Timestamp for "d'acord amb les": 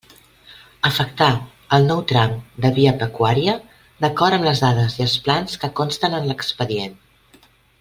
4.07-4.63